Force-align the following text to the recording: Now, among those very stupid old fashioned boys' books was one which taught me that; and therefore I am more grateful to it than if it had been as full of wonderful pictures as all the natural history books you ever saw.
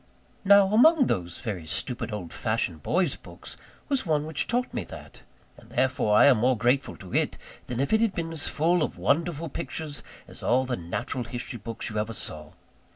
Now, 0.43 0.73
among 0.73 1.05
those 1.05 1.37
very 1.37 1.67
stupid 1.67 2.11
old 2.11 2.33
fashioned 2.33 2.81
boys' 2.81 3.15
books 3.15 3.55
was 3.87 4.03
one 4.03 4.25
which 4.25 4.47
taught 4.47 4.73
me 4.73 4.83
that; 4.85 5.21
and 5.57 5.69
therefore 5.69 6.17
I 6.17 6.25
am 6.25 6.37
more 6.39 6.57
grateful 6.57 6.95
to 6.97 7.13
it 7.13 7.37
than 7.67 7.79
if 7.79 7.93
it 7.93 8.01
had 8.01 8.15
been 8.15 8.31
as 8.31 8.47
full 8.47 8.81
of 8.81 8.97
wonderful 8.97 9.47
pictures 9.47 10.01
as 10.27 10.41
all 10.41 10.65
the 10.65 10.75
natural 10.75 11.25
history 11.25 11.59
books 11.59 11.91
you 11.91 11.99
ever 11.99 12.13
saw. 12.13 12.53